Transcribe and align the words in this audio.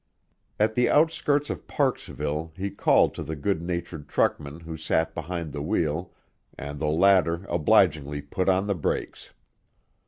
At 0.59 0.73
the 0.73 0.89
outskirts 0.89 1.51
of 1.51 1.67
Parksville 1.67 2.53
he 2.57 2.71
called 2.71 3.13
to 3.13 3.21
the 3.21 3.35
good 3.35 3.61
natured 3.61 4.07
truckman 4.09 4.61
who 4.61 4.75
sat 4.75 5.13
behind 5.13 5.53
the 5.53 5.61
wheel, 5.61 6.11
and 6.57 6.79
the 6.79 6.89
latter 6.89 7.45
obligingly 7.47 8.19
put 8.23 8.49
on 8.49 8.65
the 8.65 8.73
brakes. 8.73 9.31